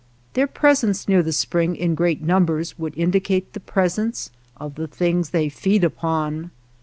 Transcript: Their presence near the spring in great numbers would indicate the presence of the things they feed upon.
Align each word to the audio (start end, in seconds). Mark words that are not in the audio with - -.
Their 0.33 0.47
presence 0.47 1.07
near 1.07 1.21
the 1.21 1.31
spring 1.31 1.75
in 1.75 1.93
great 1.93 2.23
numbers 2.23 2.79
would 2.79 2.97
indicate 2.97 3.53
the 3.53 3.59
presence 3.59 4.31
of 4.57 4.73
the 4.73 4.87
things 4.87 5.29
they 5.29 5.47
feed 5.47 5.83
upon. 5.83 6.49